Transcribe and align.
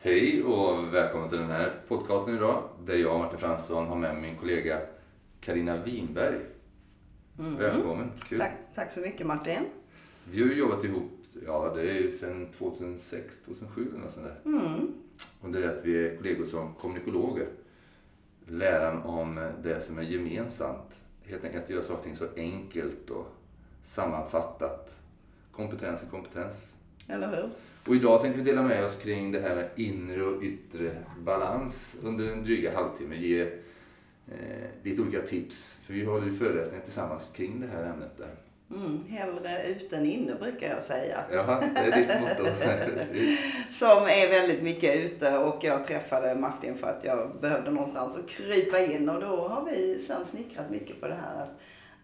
Hej 0.00 0.42
och 0.44 0.94
välkommen 0.94 1.28
till 1.28 1.38
den 1.38 1.50
här 1.50 1.80
podcasten 1.88 2.34
idag 2.36 2.68
där 2.84 2.94
jag, 2.94 3.18
Martin 3.18 3.38
Fransson, 3.38 3.86
har 3.86 3.96
med 3.96 4.16
min 4.16 4.36
kollega 4.36 4.80
Karina 5.40 5.76
Winberg. 5.76 6.38
Välkommen! 7.58 8.10
Kul. 8.28 8.38
Tack, 8.38 8.52
tack 8.74 8.92
så 8.92 9.00
mycket 9.00 9.26
Martin. 9.26 9.66
Vi 10.30 10.40
har 10.40 10.48
ju 10.48 10.58
jobbat 10.58 10.84
ihop, 10.84 11.10
ja 11.46 11.72
det 11.74 11.80
är 11.80 11.94
ju 11.94 12.10
sedan 12.10 12.48
2006, 12.58 13.42
2007 13.42 13.88
eller 13.88 13.98
något 13.98 14.12
sånt 14.12 14.26
där. 14.26 14.40
Mm. 14.44 14.94
Och 15.40 15.50
det 15.50 15.76
att 15.76 15.84
vi 15.84 16.06
är 16.06 16.16
kollegor 16.16 16.44
som 16.44 16.74
kommunikologer. 16.74 17.46
Läran 18.46 19.02
om 19.02 19.52
det 19.62 19.80
som 19.80 19.98
är 19.98 20.02
gemensamt. 20.02 21.02
Helt 21.24 21.44
enkelt 21.44 21.64
att 21.64 21.70
göra 21.70 21.82
saker 21.82 21.98
och 21.98 22.04
ting 22.04 22.16
så 22.16 22.26
enkelt 22.36 23.10
och 23.10 23.26
sammanfattat. 23.82 24.94
Kompetens 25.52 26.02
är 26.02 26.06
kompetens. 26.06 26.66
Eller 27.08 27.36
hur? 27.36 27.50
Och 27.88 27.96
idag 27.96 28.22
tänkte 28.22 28.42
vi 28.42 28.50
dela 28.50 28.62
med 28.62 28.84
oss 28.84 28.96
kring 28.96 29.32
det 29.32 29.40
här 29.40 29.54
med 29.54 29.68
inre 29.76 30.22
och 30.22 30.42
yttre 30.42 30.96
balans 31.18 31.96
under 32.02 32.32
en 32.32 32.44
dryga 32.44 32.74
halvtimme. 32.74 33.16
Ge 33.16 33.42
eh, 33.42 34.68
lite 34.82 35.02
olika 35.02 35.20
tips. 35.20 35.78
För 35.86 35.94
vi 35.94 36.04
håller 36.04 36.26
ju 36.26 36.32
föreläsningar 36.32 36.84
tillsammans 36.84 37.32
kring 37.36 37.60
det 37.60 37.66
här 37.66 37.82
ämnet. 37.82 38.18
Där. 38.18 38.34
Mm. 38.70 39.04
Hellre 39.08 39.66
ute 39.68 39.96
än 39.96 40.06
inne 40.06 40.34
brukar 40.34 40.68
jag 40.68 40.82
säga. 40.82 41.24
Jaha, 41.32 41.60
det 41.74 41.80
är 41.80 41.92
ditt 41.92 42.20
motto. 42.20 42.50
Som 43.70 44.02
är 44.02 44.30
väldigt 44.30 44.62
mycket 44.62 44.96
ute 44.96 45.38
och 45.38 45.64
jag 45.64 45.86
träffade 45.86 46.34
Martin 46.34 46.74
för 46.74 46.86
att 46.86 47.04
jag 47.04 47.30
behövde 47.40 47.70
någonstans 47.70 48.16
att 48.16 48.28
krypa 48.28 48.80
in 48.80 49.08
och 49.08 49.20
då 49.20 49.48
har 49.48 49.64
vi 49.64 50.02
sen 50.06 50.24
snickrat 50.30 50.70
mycket 50.70 51.00
på 51.00 51.08
det 51.08 51.14
här 51.14 51.42
att 51.42 51.60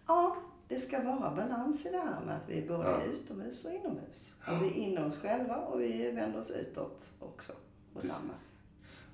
ja, 0.07 0.37
det 0.67 0.79
ska 0.79 1.03
vara 1.03 1.35
balans 1.35 1.85
i 1.85 1.89
det 1.89 1.97
här 1.97 2.25
med 2.25 2.35
att 2.35 2.49
vi 2.49 2.61
både 2.67 2.83
Ja. 2.83 3.01
är 3.01 3.07
utomhus 3.13 3.65
och 3.65 3.71
inomhus. 3.71 4.33
Och 4.47 4.63
vi 4.63 4.67
är 4.67 4.87
inne 4.87 5.05
oss 5.05 5.17
själva 5.17 5.55
och 5.55 5.81
vi 5.81 6.11
vänder 6.11 6.39
oss 6.39 6.51
utåt 6.51 7.09
också. 7.19 7.53
Mot 7.93 8.03
andra. 8.03 8.13
Precis. 8.15 8.51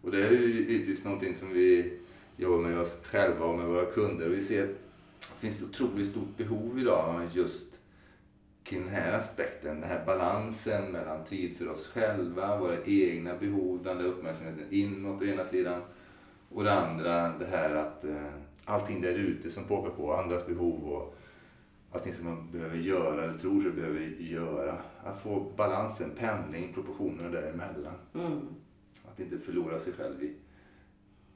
Och 0.01 0.11
det 0.11 0.27
är 0.27 0.31
ju 0.31 0.69
givetvis 0.71 1.05
någonting 1.05 1.35
som 1.35 1.49
vi 1.49 1.99
jobbar 2.37 2.57
med 2.57 2.79
oss 2.79 3.01
själva 3.03 3.45
och 3.45 3.57
med 3.57 3.67
våra 3.67 3.85
kunder. 3.85 4.25
Och 4.25 4.33
vi 4.33 4.41
ser 4.41 4.63
att 4.63 4.69
det 5.19 5.39
finns 5.39 5.61
ett 5.61 5.67
otroligt 5.69 6.07
stort 6.07 6.37
behov 6.37 6.79
idag 6.79 7.27
just 7.33 7.79
kring 8.63 8.79
den 8.81 8.89
här 8.89 9.11
aspekten. 9.13 9.81
Den 9.81 9.89
här 9.89 10.05
balansen 10.05 10.91
mellan 10.91 11.23
tid 11.25 11.57
för 11.57 11.69
oss 11.69 11.87
själva, 11.87 12.59
våra 12.59 12.83
egna 12.85 13.37
behov, 13.37 13.83
vända 13.83 14.03
uppmärksamheten 14.03 14.65
inåt 14.69 15.21
å 15.21 15.25
ena 15.25 15.45
sidan. 15.45 15.81
Och 16.49 16.63
det 16.63 16.73
andra, 16.73 17.37
det 17.37 17.45
här 17.45 17.75
att 17.75 18.03
eh, 18.03 18.31
allting 18.65 19.01
där 19.01 19.13
ute 19.13 19.51
som 19.51 19.63
pockar 19.63 19.89
på, 19.89 20.13
andras 20.13 20.45
behov 20.47 20.83
och 20.93 21.15
allting 21.91 22.13
som 22.13 22.25
man 22.25 22.51
behöver 22.51 22.77
göra 22.77 23.23
eller 23.23 23.37
tror 23.37 23.61
sig 23.61 23.71
behöver 23.71 23.99
göra. 24.19 24.77
Att 25.03 25.21
få 25.21 25.51
balansen, 25.57 26.11
pendling, 26.19 26.73
proportionerna 26.73 27.29
däremellan. 27.29 27.93
Mm. 28.15 28.47
Att 29.11 29.19
inte 29.19 29.37
förlora 29.37 29.79
sig 29.79 29.93
själv 29.93 30.23
i 30.23 30.35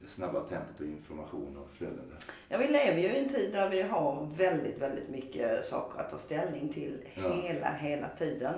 snabba 0.07 0.39
tempot 0.39 0.79
och 0.79 0.85
information 0.85 1.57
och 1.57 1.69
flöden. 1.77 2.05
Ja, 2.49 2.57
vi 2.57 2.67
lever 2.67 2.97
ju 3.01 3.07
i 3.07 3.19
en 3.19 3.29
tid 3.29 3.51
där 3.53 3.69
vi 3.69 3.81
har 3.81 4.29
väldigt, 4.37 4.81
väldigt 4.81 5.09
mycket 5.09 5.65
saker 5.65 5.99
att 5.99 6.09
ta 6.09 6.17
ställning 6.17 6.69
till 6.69 6.97
Ja. 7.15 7.29
hela, 7.33 7.71
hela 7.73 8.07
tiden. 8.09 8.53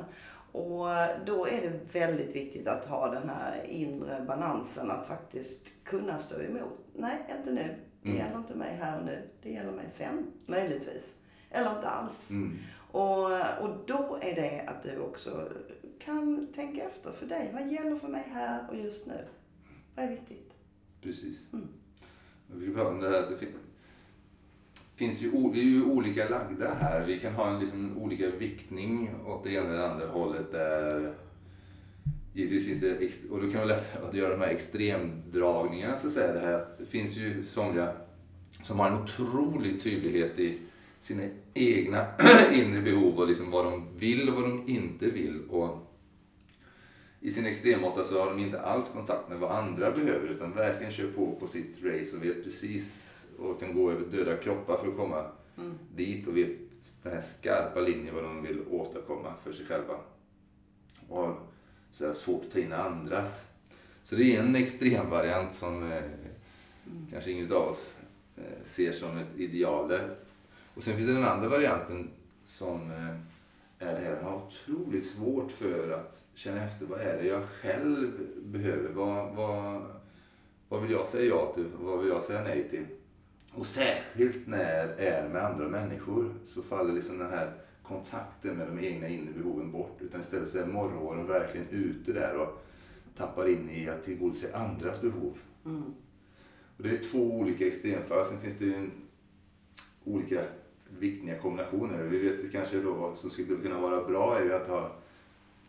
Och 0.51 0.85
då 1.25 1.45
är 1.47 1.61
det 1.61 1.99
väldigt 1.99 2.35
viktigt 2.35 2.67
att 2.67 2.85
ha 2.85 3.11
den 3.11 3.29
här 3.29 3.63
inre 3.67 4.25
balansen 4.27 4.91
att 4.91 5.07
faktiskt 5.07 5.71
kunna 5.83 6.17
stå 6.17 6.41
emot. 6.41 6.79
Nej, 6.95 7.17
inte 7.37 7.51
nu. 7.51 7.75
Det 8.01 8.09
Mm. 8.09 8.17
gäller 8.21 8.37
inte 8.37 8.55
mig 8.55 8.77
här 8.81 8.99
och 8.99 9.05
nu. 9.05 9.21
Det 9.43 9.49
gäller 9.51 9.71
mig 9.71 9.85
sen, 9.89 10.31
möjligtvis. 10.45 11.15
Eller 11.49 11.75
inte 11.75 11.87
alls. 11.87 12.31
Mm. 12.31 12.57
Och, 12.91 13.23
och 13.61 13.77
då 13.85 14.19
är 14.21 14.35
det 14.35 14.63
att 14.67 14.83
du 14.83 14.99
också 14.99 15.49
kan 15.99 16.47
tänka 16.55 16.83
efter 16.83 17.11
för 17.11 17.25
dig. 17.25 17.51
Vad 17.53 17.71
gäller 17.71 17.95
för 17.95 18.07
mig 18.07 18.23
här 18.33 18.65
och 18.69 18.77
just 18.77 19.07
nu? 19.07 19.25
Vad 19.95 20.05
är 20.05 20.09
viktigt? 20.09 20.53
Precis. 21.01 21.53
Mm. 21.53 21.67
Vi 22.47 22.65
ska 22.65 22.75
prata 22.75 22.89
om 22.89 22.99
det 22.99 23.09
här 23.09 23.23
att 23.23 23.29
det 23.29 23.37
fin- 23.37 23.55
finns 24.95 25.21
ju, 25.21 25.31
vi 25.53 25.59
är 25.59 25.63
ju 25.63 25.83
olika 25.83 26.29
lagda 26.29 26.73
här. 26.73 27.05
Vi 27.05 27.19
kan 27.19 27.33
ha 27.33 27.49
en 27.49 27.59
liksom 27.59 27.97
olika 27.97 28.29
viktning 28.29 29.09
åt 29.25 29.43
det 29.43 29.51
ena 29.51 29.69
eller 29.69 29.89
andra 29.89 30.07
hållet 30.07 30.51
där 30.51 31.13
Givetvis 32.37 32.65
finns 32.65 32.79
det, 32.79 33.31
och 33.31 33.41
då 33.41 33.43
kan 33.43 33.51
det 33.51 33.57
vara 33.57 33.65
lättare 33.65 34.07
att 34.07 34.13
göra 34.13 34.29
de 34.29 34.41
här 34.41 34.47
extremdragningarna 34.47 35.97
så 35.97 36.07
att 36.07 36.13
säga. 36.13 36.33
Det, 36.33 36.39
här, 36.39 36.65
det 36.77 36.85
finns 36.85 37.17
ju 37.17 37.45
somliga 37.45 37.93
som 38.63 38.79
har 38.79 38.89
en 38.89 39.03
otrolig 39.03 39.81
tydlighet 39.81 40.39
i 40.39 40.59
sina 40.99 41.23
egna 41.57 42.05
inre 42.53 42.81
behov 42.81 43.19
och 43.19 43.27
liksom 43.27 43.51
vad 43.51 43.65
de 43.65 43.87
vill 43.97 44.29
och 44.29 44.35
vad 44.35 44.43
de 44.43 44.63
inte 44.67 45.05
vill. 45.05 45.41
Och 45.49 45.93
I 47.19 47.29
sin 47.29 47.45
extremmåtta 47.45 48.03
så 48.03 48.19
har 48.19 48.29
de 48.29 48.39
inte 48.39 48.61
alls 48.61 48.91
kontakt 48.93 49.29
med 49.29 49.39
vad 49.39 49.51
andra 49.51 49.91
behöver 49.91 50.27
utan 50.27 50.55
verkligen 50.55 50.91
kör 50.91 51.11
på 51.11 51.35
på 51.39 51.47
sitt 51.47 51.83
race 51.83 52.17
och 52.17 52.23
vet 52.23 52.43
precis 52.43 53.13
och 53.39 53.59
kan 53.59 53.73
gå 53.73 53.91
över 53.91 54.05
döda 54.05 54.37
kroppar 54.37 54.77
för 54.77 54.87
att 54.87 54.97
komma 54.97 55.25
dit 55.95 56.27
och 56.27 56.37
vet 56.37 56.57
den 57.03 57.13
här 57.13 57.21
skarpa 57.21 57.79
linjen 57.79 58.15
vad 58.15 58.23
de 58.23 58.43
vill 58.43 58.61
åstadkomma 58.69 59.33
för 59.43 59.53
sig 59.53 59.65
själva. 59.65 59.93
Och 61.09 61.17
har 61.17 61.39
så 61.91 62.05
här 62.05 62.13
svårt 62.13 62.43
att 62.45 62.51
ta 62.51 62.59
in 62.59 62.73
andras. 62.73 63.51
Så 64.03 64.15
det 64.15 64.35
är 64.35 64.39
en 64.39 64.55
extremvariant 64.55 65.53
som 65.53 65.91
eh, 65.91 66.03
kanske 67.11 67.31
ingen 67.31 67.51
av 67.53 67.67
oss 67.67 67.93
eh, 68.37 68.63
ser 68.63 68.91
som 68.91 69.17
ett 69.17 69.37
ideal. 69.37 69.99
Och 70.77 70.83
sen 70.83 70.95
finns 70.95 71.07
det 71.07 71.13
den 71.13 71.23
andra 71.23 71.49
varianten 71.49 72.09
som 72.45 72.91
eh, 72.91 73.87
är 73.87 73.93
det 73.93 73.99
här 73.99 74.13
att 74.13 74.23
man 74.23 74.31
har 74.31 74.41
otroligt 74.47 75.05
svårt 75.05 75.51
för 75.51 75.91
att 75.91 76.25
känna 76.33 76.63
efter 76.63 76.85
vad 76.85 77.01
är 77.01 77.17
det 77.17 77.27
jag 77.27 77.43
själv 77.61 78.11
behöver. 78.45 78.89
Vad, 78.93 79.35
vad, 79.35 79.81
vad 80.69 80.81
vill 80.81 80.91
jag 80.91 81.07
säga 81.07 81.25
ja 81.25 81.51
till? 81.55 81.65
Vad 81.79 81.99
vill 81.99 82.09
jag 82.09 82.23
säga 82.23 82.43
nej 82.43 82.69
till? 82.69 82.85
Och 83.53 83.65
särskilt 83.65 84.47
när 84.47 84.87
det 84.87 85.07
är 85.07 85.29
med 85.29 85.45
andra 85.45 85.67
människor 85.67 86.33
så 86.43 86.61
faller 86.61 86.93
liksom 86.93 87.17
den 87.17 87.29
här 87.29 87.53
kontakten 87.83 88.57
med 88.57 88.67
de 88.67 88.79
egna 88.79 89.07
inre 89.07 89.33
behoven 89.33 89.71
bort. 89.71 89.97
Utan 90.01 90.19
istället 90.19 90.49
så 90.49 90.59
är 90.59 90.65
morgonåren 90.65 91.27
verkligen 91.27 91.67
ute 91.69 92.13
där 92.13 92.35
och 92.35 92.63
tappar 93.15 93.49
in 93.49 93.69
i 93.69 93.89
att 93.89 94.03
tillgodose 94.03 94.55
andras 94.55 95.01
behov. 95.01 95.37
Mm. 95.65 95.83
Och 96.77 96.83
det 96.83 96.89
är 96.89 97.03
två 97.11 97.19
olika 97.19 97.67
extremfall. 97.67 98.25
Sen 98.25 98.41
finns 98.41 98.57
det 98.57 98.65
ju 98.65 98.73
en, 98.73 98.91
olika 100.03 100.45
viktiga 100.99 101.37
kombinationer. 101.39 102.03
Vi 102.03 102.29
vet 102.29 102.51
kanske 102.51 102.77
då 102.77 102.91
vad 102.93 103.17
som 103.17 103.29
skulle 103.29 103.55
kunna 103.61 103.79
vara 103.79 104.03
bra 104.03 104.39
är 104.39 104.43
ju 104.43 104.53
att 104.53 104.67
ha 104.67 104.91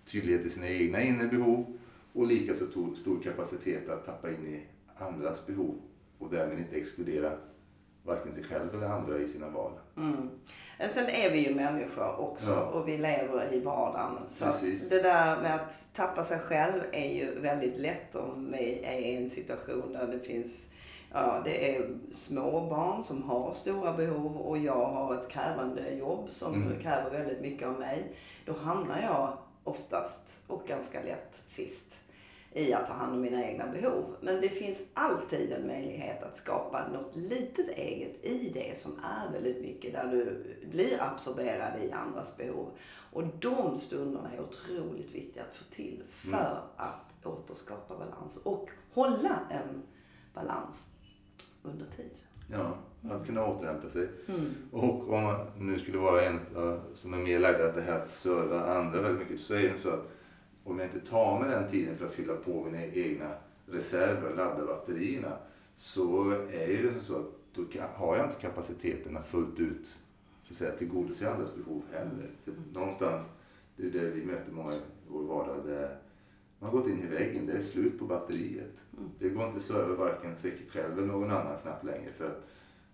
tydlighet 0.06 0.46
i 0.46 0.50
sina 0.50 0.68
egna 0.68 1.02
inre 1.02 1.26
behov 1.28 1.78
och 2.12 2.26
lika 2.26 2.54
så 2.54 2.64
to- 2.64 2.94
stor 2.94 3.22
kapacitet 3.22 3.88
att 3.88 4.06
tappa 4.06 4.30
in 4.30 4.46
i 4.46 4.60
andras 4.98 5.46
behov 5.46 5.74
och 6.18 6.30
därmed 6.30 6.58
inte 6.58 6.76
exkludera 6.76 7.32
varken 8.04 8.32
sig 8.32 8.44
själv 8.44 8.74
eller 8.74 8.86
andra 8.88 9.18
i 9.18 9.28
sina 9.28 9.48
val. 9.48 9.72
Mm. 9.96 10.28
Sen 10.90 11.06
är 11.08 11.30
vi 11.32 11.48
ju 11.48 11.54
människor 11.54 12.20
också 12.20 12.50
Ja. 12.50 12.64
och 12.64 12.88
vi 12.88 12.98
lever 12.98 13.54
i 13.54 13.60
vardagen. 13.60 14.26
Så 14.26 14.44
det 14.90 15.02
där 15.02 15.42
med 15.42 15.54
att 15.54 15.90
tappa 15.94 16.24
sig 16.24 16.38
själv 16.38 16.80
är 16.92 17.14
ju 17.14 17.40
väldigt 17.40 17.78
lätt 17.78 18.14
om 18.16 18.52
vi 18.52 18.80
är 18.84 18.98
i 19.00 19.16
en 19.16 19.28
situation 19.30 19.92
där 19.92 20.06
det 20.06 20.18
finns 20.18 20.72
Ja, 21.12 21.42
det 21.44 21.76
är 21.76 21.98
små 22.12 22.66
barn 22.66 23.04
som 23.04 23.22
har 23.22 23.52
stora 23.52 23.92
behov 23.92 24.36
och 24.36 24.58
jag 24.58 24.86
har 24.86 25.14
ett 25.14 25.28
krävande 25.28 25.94
jobb 25.94 26.30
som 26.30 26.54
Mm. 26.54 26.78
kräver 26.80 27.10
väldigt 27.10 27.40
mycket 27.40 27.68
av 27.68 27.78
mig. 27.78 28.12
Då 28.44 28.52
hamnar 28.52 29.00
jag 29.02 29.38
oftast, 29.64 30.42
och 30.46 30.62
ganska 30.66 31.02
lätt 31.02 31.42
sist, 31.46 32.00
i 32.52 32.72
att 32.72 32.86
ta 32.86 32.92
hand 32.92 33.14
om 33.14 33.20
mina 33.20 33.44
egna 33.46 33.66
behov. 33.66 34.16
Men 34.20 34.40
det 34.40 34.48
finns 34.48 34.78
alltid 34.94 35.52
en 35.52 35.66
möjlighet 35.66 36.22
att 36.22 36.36
skapa 36.36 36.88
något 36.92 37.16
litet 37.16 37.68
eget 37.78 38.24
i 38.24 38.50
det 38.54 38.78
som 38.78 38.92
är 39.04 39.32
väldigt 39.32 39.62
mycket 39.62 39.92
där 39.92 40.08
du 40.10 40.44
blir 40.70 41.02
absorberad 41.02 41.80
i 41.82 41.92
andras 41.92 42.36
behov. 42.36 42.66
Och 43.12 43.22
de 43.40 43.78
stunderna 43.78 44.30
är 44.36 44.40
otroligt 44.40 45.14
viktiga 45.14 45.42
att 45.42 45.56
få 45.56 45.64
till 45.70 46.02
för 46.08 46.60
att 46.76 47.26
återskapa 47.26 47.96
balans 47.98 48.36
och 48.36 48.68
hålla 48.94 49.38
en 49.50 49.82
balans 50.34 50.94
under 51.62 51.86
tid. 51.86 52.12
Ja, 52.52 52.78
att 53.10 53.26
kunna 53.26 53.46
återhämta 53.46 53.90
sig. 53.90 54.08
Mm. 54.26 54.54
Och 54.70 55.12
om 55.12 55.22
man 55.22 55.46
nu 55.58 55.78
skulle 55.78 55.98
vara 55.98 56.24
en 56.24 56.40
som 56.94 57.14
är 57.14 57.18
mer 57.18 57.38
lagd 57.38 57.60
att 57.60 57.74
det 57.74 57.82
här 57.82 58.00
att 58.00 58.08
serva 58.08 58.74
andra 58.74 59.00
väldigt 59.02 59.28
mycket 59.28 59.40
så 59.40 59.54
är 59.54 59.62
det 59.62 59.78
så 59.78 59.90
att 59.90 60.08
om 60.64 60.78
jag 60.78 60.88
inte 60.88 61.10
tar 61.10 61.40
mig 61.40 61.50
den 61.50 61.68
tiden 61.68 61.96
för 61.96 62.06
att 62.06 62.12
fylla 62.12 62.34
på 62.34 62.64
mina 62.64 62.84
egna 62.84 63.34
reserver, 63.66 64.34
ladda 64.36 64.66
batterierna, 64.66 65.36
så 65.74 66.30
är 66.52 66.82
det 66.82 67.00
så 67.00 67.16
att 67.16 67.26
då 67.54 67.64
har 67.94 68.16
jag 68.16 68.26
inte 68.26 68.40
kapaciteten 68.40 69.16
att 69.16 69.26
fullt 69.26 69.58
ut 69.58 69.94
så 70.42 70.52
att 70.52 70.56
säga, 70.56 70.76
tillgodose 70.76 71.30
andras 71.30 71.54
behov 71.54 71.82
heller. 71.92 72.30
För 72.44 72.52
Någonstans, 72.72 73.30
det 73.76 73.86
är 73.86 73.90
det 73.90 74.10
vi 74.10 74.24
möter 74.24 74.52
många 74.52 74.72
i 74.72 74.80
vår 75.08 75.22
vardag, 75.22 75.56
där 75.66 75.98
man 76.58 76.70
har 76.70 76.78
gått 76.78 76.88
in 76.88 77.02
i 77.02 77.06
väggen, 77.06 77.46
det 77.46 77.52
är 77.52 77.60
slut 77.60 77.98
på 77.98 78.04
batteriet. 78.04 78.84
Det 79.18 79.28
går 79.28 79.44
inte 79.44 79.56
att 79.56 79.62
serva 79.62 79.94
varken 79.94 80.36
sig 80.36 80.52
själv 80.72 80.98
eller 80.98 81.06
någon 81.06 81.30
annan 81.30 81.58
knappt 81.62 81.84
längre 81.84 82.12
för 82.18 82.26
att 82.26 82.48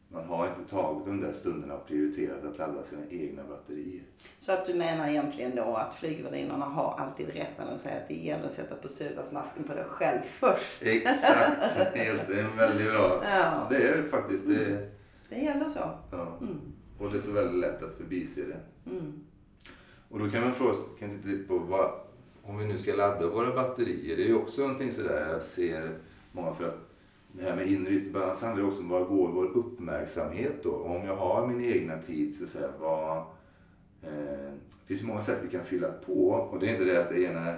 man 0.08 0.24
har 0.24 0.48
inte 0.48 0.70
tagit 0.70 1.06
de 1.06 1.20
där 1.20 1.32
stunderna 1.32 1.74
och 1.74 1.86
prioriterat 1.86 2.44
att 2.44 2.58
ladda 2.58 2.84
sina 2.84 3.02
egna 3.10 3.42
batterier. 3.44 4.02
Så 4.40 4.52
att 4.52 4.66
du 4.66 4.74
menar 4.74 5.08
egentligen 5.08 5.56
då 5.56 5.76
att 5.76 5.94
flygvärdinnorna 5.94 6.64
har 6.64 6.98
alltid 6.98 7.28
rätt 7.28 7.58
när 7.58 7.66
de 7.70 7.78
säger 7.78 8.02
att 8.02 8.08
det 8.08 8.14
gäller 8.14 8.46
att 8.46 8.52
sätta 8.52 8.74
på 8.74 8.88
syrgasmasken 8.88 9.64
på 9.64 9.74
dig 9.74 9.84
själv 9.84 10.20
först? 10.22 10.82
Exakt, 10.82 11.96
helt, 11.96 12.26
det 12.28 12.40
är 12.40 12.44
en 12.44 12.56
väldigt 12.56 12.92
bra. 12.92 13.22
Ja. 13.24 13.66
Det 13.70 13.88
är 13.88 14.02
faktiskt 14.02 14.48
det. 14.48 14.90
Det 15.28 15.38
gäller 15.40 15.68
så. 15.68 15.90
Ja. 16.10 16.38
Mm. 16.40 16.60
Och 16.98 17.10
det 17.10 17.16
är 17.16 17.20
så 17.20 17.32
väldigt 17.32 17.60
lätt 17.60 17.82
att 17.82 17.96
förbise 17.96 18.40
det. 18.40 18.90
Mm. 18.90 19.24
Och 20.08 20.18
då 20.18 20.30
kan 20.30 20.42
man 20.42 20.52
fråga 20.52 20.74
kan 20.98 21.10
titta 21.10 21.28
lite 21.28 21.48
på 21.48 21.58
vad, 21.58 21.90
om 22.46 22.58
vi 22.58 22.64
nu 22.64 22.78
ska 22.78 22.94
ladda 22.94 23.26
våra 23.26 23.54
batterier. 23.54 24.16
Det 24.16 24.22
är 24.22 24.28
ju 24.28 24.34
också 24.34 24.60
någonting 24.60 24.92
sådär 24.92 25.28
jag 25.32 25.42
ser 25.42 25.98
många 26.32 26.54
för 26.54 26.64
att 26.64 26.90
det 27.32 27.42
här 27.42 27.56
med 27.56 27.66
inre 27.66 27.86
och 27.86 27.92
yttre 27.92 28.12
balans 28.12 28.42
handlar 28.42 28.62
ju 28.62 28.68
också 28.68 28.80
om 28.80 28.88
var 28.88 29.04
går 29.04 29.28
vår 29.28 29.44
uppmärksamhet 29.44 30.62
då? 30.62 30.70
Och 30.70 30.96
om 30.96 31.06
jag 31.06 31.16
har 31.16 31.46
min 31.46 31.64
egna 31.64 31.98
tid 31.98 32.34
så 32.34 32.46
säga 32.46 32.68
vad 32.80 33.16
eh, 34.02 34.52
det 34.80 34.86
finns 34.86 35.02
ju 35.02 35.06
många 35.06 35.20
sätt 35.20 35.40
vi 35.44 35.50
kan 35.50 35.64
fylla 35.64 35.92
på 35.92 36.28
och 36.30 36.60
det 36.60 36.68
är 36.68 36.72
inte 36.72 36.84
det 36.84 37.02
att 37.02 37.08
det 37.08 37.22
ena 37.22 37.56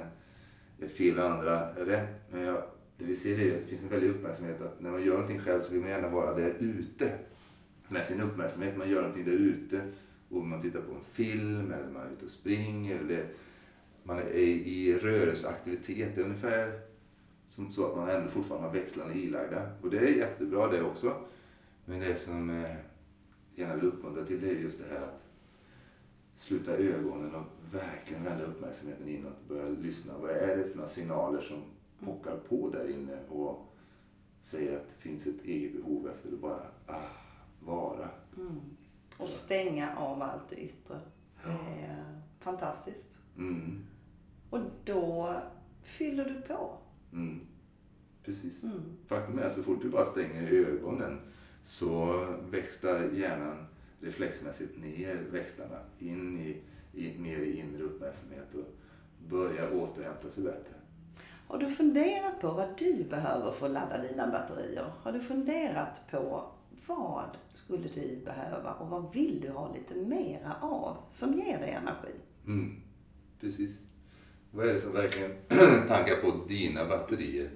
är 0.80 0.88
fel 0.88 1.18
och 1.18 1.30
andra 1.30 1.60
är 1.60 1.84
rätt. 1.84 2.08
Men 2.30 2.40
jag, 2.40 2.62
det 2.98 3.04
vi 3.04 3.16
ser 3.16 3.38
är 3.38 3.44
ju 3.44 3.54
att 3.54 3.62
det 3.62 3.68
finns 3.68 3.82
en 3.82 3.88
väldig 3.88 4.10
uppmärksamhet 4.10 4.62
att 4.62 4.80
när 4.80 4.90
man 4.90 5.04
gör 5.04 5.12
någonting 5.12 5.40
själv 5.40 5.60
så 5.60 5.72
vill 5.72 5.80
man 5.82 5.90
gärna 5.90 6.08
vara 6.08 6.34
där 6.34 6.54
ute 6.58 7.12
med 7.88 8.04
sin 8.04 8.20
uppmärksamhet. 8.20 8.76
Man 8.76 8.90
gör 8.90 9.00
någonting 9.00 9.24
där 9.24 9.32
ute 9.32 9.80
och 10.28 10.46
man 10.46 10.60
tittar 10.60 10.80
på 10.80 10.92
en 10.92 11.04
film 11.12 11.72
eller 11.72 11.92
man 11.92 12.02
är 12.02 12.12
ute 12.12 12.24
och 12.24 12.30
springer. 12.30 12.96
Eller 12.96 13.08
det, 13.08 13.26
man 14.06 14.18
är 14.18 14.30
i 14.32 14.98
rörelseaktivitet. 14.98 16.14
Det 16.14 16.20
är 16.20 16.24
ungefär 16.24 16.80
som 17.48 17.72
så 17.72 17.86
att 17.86 17.96
man 17.96 18.10
ändå 18.10 18.28
fortfarande 18.28 18.68
har 18.68 18.74
växlarna 18.74 19.14
ilagda. 19.14 19.70
Och 19.82 19.90
det 19.90 19.98
är 19.98 20.08
jättebra 20.08 20.68
det 20.68 20.82
också. 20.82 21.16
Men 21.84 22.00
det 22.00 22.16
som 22.16 22.48
jag 22.48 22.76
gärna 23.54 23.74
vill 23.74 23.84
uppmuntra 23.84 24.24
till 24.24 24.40
det 24.40 24.50
är 24.50 24.54
just 24.54 24.78
det 24.78 24.94
här 24.94 25.02
att 25.02 25.22
sluta 26.34 26.72
ögonen 26.72 27.34
och 27.34 27.46
verkligen 27.72 28.24
vända 28.24 28.44
uppmärksamheten 28.44 29.08
inåt 29.08 29.48
börja 29.48 29.68
lyssna. 29.68 30.14
Vad 30.20 30.30
är 30.30 30.56
det 30.56 30.64
för 30.64 30.76
några 30.76 30.88
signaler 30.88 31.40
som 31.40 31.62
pockar 32.04 32.36
på 32.36 32.70
där 32.70 32.90
inne 32.90 33.18
och 33.28 33.74
säger 34.40 34.76
att 34.76 34.88
det 34.88 35.02
finns 35.02 35.26
ett 35.26 35.44
eget 35.44 35.72
behov 35.72 36.08
efter 36.08 36.32
att 36.32 36.40
bara 36.40 36.62
ah, 36.86 37.00
vara. 37.60 38.08
Mm. 38.36 38.60
Och 39.18 39.30
stänga 39.30 39.96
av 39.96 40.22
allt 40.22 40.48
det 40.48 40.56
yttre. 40.56 41.00
Det 41.44 41.84
är 41.84 42.20
fantastiskt. 42.40 43.22
Mm, 43.36 43.86
Och 44.50 44.60
då 44.84 45.36
fyller 45.82 46.24
du 46.24 46.40
på. 46.40 46.78
mm, 47.12 47.40
precis. 48.24 48.64
Mm. 48.64 48.82
Faktum 49.06 49.38
är 49.38 49.42
att 49.42 49.52
så 49.52 49.62
fort 49.62 49.82
du 49.82 49.88
bara 49.90 50.04
stänger 50.04 50.52
ögonen 50.52 51.20
så 51.62 52.24
växlar 52.50 53.02
hjärnan 53.02 53.66
reflexmässigt 54.00 54.78
ner 54.78 55.14
växlarna 55.30 55.78
in 55.98 56.38
i, 56.38 56.62
i 56.92 57.18
mer 57.18 57.38
i 57.38 57.60
inre 57.60 57.82
uppmärksamhet 57.82 58.54
och 58.54 58.74
börjar 59.28 59.72
återhämta 59.74 60.30
sig 60.30 60.44
bättre. 60.44 60.74
Har 61.48 61.58
du 61.58 61.70
funderat 61.70 62.40
på 62.40 62.50
vad 62.50 62.78
du 62.78 63.04
behöver 63.04 63.52
för 63.52 63.66
att 63.66 63.72
ladda 63.72 64.02
dina 64.02 64.26
batterier? 64.26 64.92
Har 65.02 65.12
du 65.12 65.20
funderat 65.20 66.00
på 66.10 66.50
vad 66.86 67.30
skulle 67.54 67.88
du 67.88 68.20
behöva 68.24 68.72
och 68.74 68.88
vad 68.88 69.14
vill 69.14 69.40
du 69.40 69.50
ha 69.50 69.74
lite 69.74 69.94
mera 69.94 70.54
av 70.60 70.96
som 71.08 71.34
ger 71.34 71.58
dig 71.58 71.70
energi? 71.70 72.20
Mm, 72.46 72.82
precis. 73.40 73.85
Vad 74.56 74.68
är 74.68 74.72
det 74.72 74.80
som 74.80 74.92
verkligen 74.92 75.32
tankar 75.88 76.16
på 76.16 76.44
dina 76.48 76.84
batterier 76.84 77.50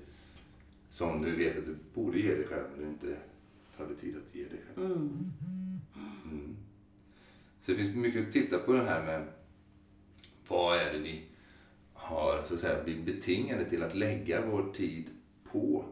som 0.91 1.23
du 1.23 1.37
vet 1.37 1.59
att 1.59 1.67
du 1.67 1.77
borde 1.95 2.19
ge 2.19 2.35
dig 2.35 2.47
själv 2.47 2.65
men 2.77 2.85
du 2.85 2.91
inte 2.91 3.17
tar 3.77 3.87
dig 3.87 3.97
tid 3.97 4.17
att 4.17 4.35
ge 4.35 4.43
dig 4.43 4.61
själv? 4.67 4.87
Mm. 4.87 5.31
Mm. 6.25 6.57
Så 7.61 7.73
det 7.73 7.79
finns 7.79 7.97
mycket 7.97 8.27
att 8.27 8.33
titta 8.33 8.59
på 8.59 8.73
det 8.73 8.83
här 8.83 9.07
med 9.07 9.27
vad 10.49 10.79
är 10.79 10.93
det 10.93 10.99
vi 10.99 11.23
har 11.93 12.43
så 12.49 12.55
att 12.55 12.61
säga 12.61 12.85
blivit 12.85 13.05
betingade 13.05 13.65
till 13.65 13.83
att 13.83 13.95
lägga 13.95 14.47
vår 14.47 14.73
tid 14.73 15.05
på. 15.53 15.85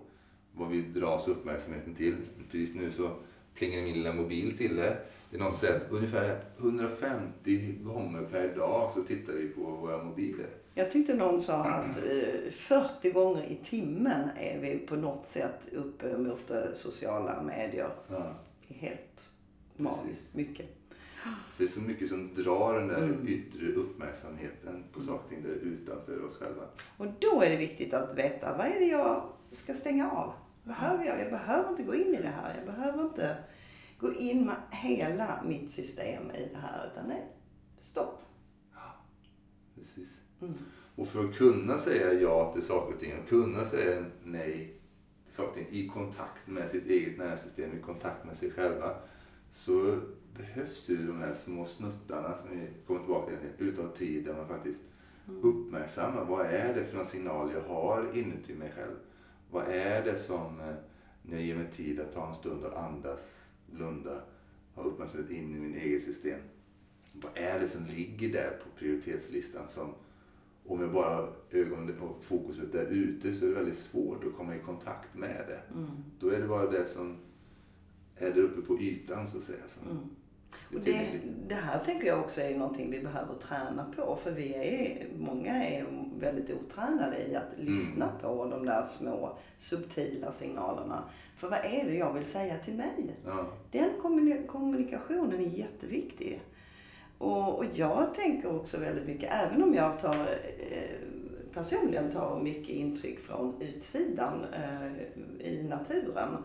Vad 0.53 0.71
vi 0.71 0.83
dras 0.83 1.29
uppmärksamheten 1.29 1.95
till. 1.95 2.17
Precis 2.51 2.75
nu 2.75 2.91
så 2.91 3.17
plingar 3.55 3.83
min 3.83 3.95
lilla 3.95 4.13
mobil 4.13 4.57
till 4.57 4.77
det. 4.77 4.99
Det 5.31 5.39
någon 5.39 5.57
säger 5.57 5.77
att 5.77 5.91
ungefär 5.91 6.41
150 6.59 7.73
gånger 7.83 8.23
per 8.23 8.57
dag 8.57 8.93
så 8.93 9.03
tittar 9.03 9.33
vi 9.33 9.49
på 9.49 9.61
våra 9.61 10.05
mobiler. 10.05 10.47
Jag 10.75 10.93
tyckte 10.93 11.15
någon 11.15 11.41
sa 11.43 11.65
att 11.65 11.97
eh, 11.99 12.51
40 12.51 13.11
gånger 13.11 13.43
i 13.45 13.59
timmen 13.65 14.29
är 14.41 14.59
vi 14.61 14.79
på 14.79 14.97
något 14.97 15.27
sätt 15.27 15.69
uppe 15.73 16.19
mot 16.19 16.51
eh, 16.51 16.57
sociala 16.75 17.43
medier. 17.43 17.91
Ja. 18.11 18.35
Det 18.69 18.75
är 18.75 18.79
helt 18.79 19.31
magiskt 19.77 20.35
mycket. 20.35 20.67
Så 21.25 21.59
det 21.59 21.65
är 21.65 21.69
så 21.69 21.81
mycket 21.81 22.09
som 22.09 22.35
drar 22.35 22.75
den 22.75 22.89
där 22.89 22.97
Mm. 22.97 23.29
yttre 23.29 23.67
uppmärksamheten 23.73 24.85
på 24.93 25.03
saker 25.03 25.25
och 25.25 25.29
ting 25.31 25.43
där 25.43 25.51
utanför 25.51 26.25
oss 26.25 26.37
själva. 26.37 26.63
Och 26.97 27.07
då 27.19 27.43
är 27.43 27.51
det 27.51 27.57
viktigt 27.57 27.95
att 27.95 28.19
veta 28.19 28.57
vad 28.57 28.67
är 28.67 28.79
det 28.79 28.87
jag 28.87 29.23
ska 29.51 29.75
stänga 29.75 30.11
av? 30.11 30.33
Behöver 30.65 31.05
jag? 31.05 31.21
Jag 31.21 31.31
behöver 31.31 31.71
inte 31.71 31.83
gå 31.83 31.95
in 31.95 32.15
i 32.15 32.23
det 32.23 32.33
här. 32.43 32.55
Jag 32.65 32.75
behöver 32.75 33.03
inte 33.03 33.37
gå 33.99 34.13
in 34.13 34.47
med 34.47 34.57
hela 34.71 35.43
mitt 35.47 35.71
system 35.71 36.31
i 36.31 36.49
det 36.53 36.59
här. 36.59 36.91
Utan 36.93 37.09
nej, 37.09 37.33
stopp. 37.79 38.23
Precis. 39.75 40.21
Mm. 40.41 40.55
Och 40.95 41.09
för 41.09 41.25
att 41.25 41.37
kunna 41.37 41.79
säga 41.79 42.13
ja 42.13 42.53
till 42.53 42.63
saker 42.63 42.95
och 42.95 43.01
ting 43.01 43.19
och 43.23 43.29
kunna 43.29 43.65
säga 43.65 44.05
nej 44.25 44.81
till 45.27 45.35
saker 45.35 45.49
och 45.49 45.55
ting 45.55 45.67
i 45.71 45.89
kontakt 45.89 46.47
med 46.47 46.71
sitt 46.71 46.87
eget 46.87 47.19
nervsystem, 47.19 47.79
i 47.79 47.83
kontakt 47.83 48.25
med 48.25 48.37
sig 48.37 48.51
själva, 48.51 48.95
så 49.51 49.99
behövs 50.37 50.89
ju 50.91 51.07
de 51.07 51.19
här 51.19 51.35
små 51.35 51.65
snuttarna 51.65 52.37
som 52.37 52.51
vi 52.51 52.69
kommer 52.87 53.01
tillbaka 53.01 53.33
till 53.37 53.69
utav 53.69 53.89
tid 53.97 54.25
där 54.25 54.35
man 54.35 54.49
faktiskt 54.49 54.83
uppmärksammar 55.43 56.25
vad 56.25 56.47
är 56.47 56.75
det 56.75 56.85
för 56.85 56.97
någon 56.97 57.07
signal 57.07 57.53
jag 57.53 57.75
har 57.75 58.17
inuti 58.17 58.55
mig 58.55 58.73
själv. 58.77 58.97
Vad 59.51 59.69
är 59.69 60.05
det 60.05 60.19
som, 60.19 60.61
eh, 60.61 60.75
när 61.23 61.37
jag 61.37 61.43
ger 61.43 61.57
mig 61.57 61.71
tid 61.71 62.01
att 62.01 62.13
ta 62.13 62.29
en 62.29 62.35
stund 62.35 62.65
och 62.65 62.79
andas, 62.79 63.48
blunda, 63.71 64.23
ha 64.75 64.83
uppmärksamhet 64.83 65.31
in 65.31 65.57
i 65.57 65.61
min 65.61 65.75
eget 65.75 66.03
system. 66.03 66.41
Vad 67.15 67.33
är 67.35 67.61
det 67.61 67.69
som 67.69 67.87
ligger 67.87 68.33
där 68.33 68.51
på 68.51 68.79
prioritetslistan 68.79 69.69
som 69.69 69.95
om 70.67 70.81
jag 70.81 70.93
bara 70.93 71.15
har 71.15 71.33
ögonen 71.51 72.01
och 72.01 72.25
fokuset 72.25 72.73
där 72.73 72.87
ute 72.87 73.33
så 73.33 73.45
är 73.45 73.49
det 73.49 73.55
väldigt 73.55 73.79
svårt 73.79 74.25
att 74.25 74.37
komma 74.37 74.57
i 74.57 74.59
kontakt 74.59 75.15
med 75.15 75.45
det. 75.49 75.79
Mm. 75.79 75.91
Då 76.21 76.29
är 76.29 76.41
det 76.41 76.49
bara 76.49 76.71
det 76.71 76.89
som 76.89 77.17
är 78.17 78.31
där 78.31 78.43
uppe 78.43 78.61
på 78.61 78.81
ytan 78.81 79.27
så 79.27 79.39
att 79.39 79.45
säga. 79.45 79.63
Som 79.69 79.91
Mm. 79.91 80.09
Och 80.75 80.81
det, 80.81 81.21
det 81.49 81.55
här 81.55 81.85
tänker 81.85 82.07
jag 82.07 82.21
också 82.21 82.41
är 82.41 82.59
någonting 82.59 82.91
vi 82.91 83.01
behöver 83.01 83.35
träna 83.35 83.93
på. 83.97 84.19
För 84.23 84.33
vi 84.33 84.55
är, 84.55 85.07
många 85.19 85.65
är 85.65 85.87
väldigt 86.21 86.51
otränade 86.51 87.17
i 87.29 87.37
att 87.37 87.59
lyssna 87.59 88.09
på 88.23 88.45
de 88.45 88.67
där 88.67 88.85
små 88.85 89.39
subtila 89.59 90.33
signalerna. 90.33 91.05
För 91.37 91.49
vad 91.51 91.59
är 91.59 91.85
det 91.85 91.95
jag 91.95 92.13
vill 92.13 92.25
säga 92.25 92.57
till 92.59 92.75
mig? 92.75 93.17
Ja. 93.27 93.47
Den 93.71 93.91
kommuni- 94.03 94.47
kommunikationen 94.47 95.41
är 95.41 95.59
jätteviktig. 95.59 96.41
Och, 97.19 97.59
och 97.59 97.65
jag 97.75 98.15
tänker 98.15 98.57
också 98.57 98.81
väldigt 98.81 99.07
mycket, 99.07 99.31
även 99.33 99.63
om 99.63 99.75
jag 99.75 99.99
tar, 99.99 100.15
eh, 100.71 100.99
personligen 101.55 102.11
tar 102.11 102.41
mycket 102.41 102.69
intryck 102.77 103.21
från 103.21 103.63
utsidan 103.63 104.45
eh, 104.53 104.93
i 105.49 105.67
naturen. 105.69 106.37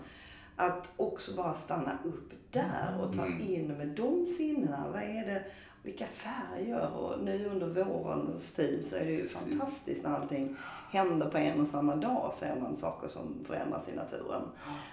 Att 0.55 0.91
också 0.97 1.35
bara 1.35 1.53
stanna 1.53 1.97
upp 2.03 2.31
där 2.51 2.95
och 3.01 3.15
ta 3.15 3.25
Mm. 3.25 3.41
in 3.41 3.67
med 3.77 3.87
de 3.87 4.25
sinnena. 4.25 4.85
Vad 4.93 5.01
är 5.01 5.25
det, 5.25 5.43
vilka 5.83 6.05
färger 6.05 6.97
och 6.97 7.23
nu 7.23 7.45
under 7.45 7.83
vårens 7.83 8.53
tid 8.53 8.85
så 8.85 8.95
är 8.95 9.05
det 9.05 9.11
ju 9.11 9.27
fantastiskt 9.27 10.03
när 10.03 10.11
allting 10.11 10.55
händer 10.89 11.29
på 11.29 11.37
en 11.37 11.61
och 11.61 11.67
samma 11.67 11.95
dag 11.95 12.33
ser 12.33 12.59
man 12.61 12.75
saker 12.75 13.07
som 13.07 13.45
förändras 13.45 13.89
i 13.89 13.95
naturen. 13.95 14.41